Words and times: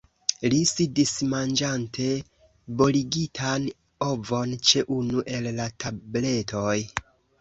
Li 0.51 0.59
sidis 0.69 1.11
manĝante 1.33 2.07
boligitan 2.79 3.67
ovon 4.07 4.57
ĉe 4.71 4.83
unu 4.99 5.23
el 5.37 5.51
la 5.61 5.69
tabletoj. 5.85 6.79